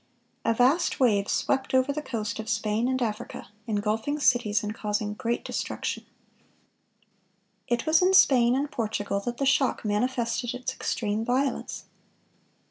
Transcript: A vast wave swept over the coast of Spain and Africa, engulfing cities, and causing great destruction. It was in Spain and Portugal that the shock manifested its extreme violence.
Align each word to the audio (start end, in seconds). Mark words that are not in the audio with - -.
A 0.43 0.51
vast 0.55 0.99
wave 0.99 1.29
swept 1.29 1.75
over 1.75 1.93
the 1.93 2.01
coast 2.01 2.39
of 2.39 2.49
Spain 2.49 2.87
and 2.87 3.03
Africa, 3.03 3.49
engulfing 3.67 4.19
cities, 4.19 4.63
and 4.63 4.73
causing 4.73 5.13
great 5.13 5.45
destruction. 5.45 6.07
It 7.67 7.85
was 7.85 8.01
in 8.01 8.15
Spain 8.15 8.55
and 8.55 8.71
Portugal 8.71 9.19
that 9.19 9.37
the 9.37 9.45
shock 9.45 9.85
manifested 9.85 10.55
its 10.55 10.73
extreme 10.73 11.23
violence. 11.23 11.85